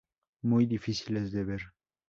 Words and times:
Muy 0.41 0.65
difíciles 0.65 1.31
de 1.31 1.43
ver. 1.43 1.61